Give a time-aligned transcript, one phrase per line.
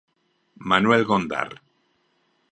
[0.71, 1.51] Manuel Gondar.